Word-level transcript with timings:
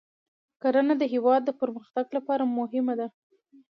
کرنه 0.61 0.93
د 0.97 1.03
هیواد 1.13 1.41
د 1.45 1.49
پرمختګ 1.61 2.05
لپاره 2.17 2.43
مهمه 2.57 2.93
ده. 2.99 3.07